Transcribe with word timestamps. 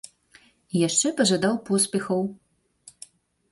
І 0.39 0.75
яшчэ 0.87 1.11
пажадаў 1.19 1.55
поспехаў. 1.69 2.21